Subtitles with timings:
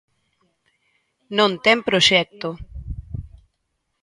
[1.37, 2.49] Non ten proxecto.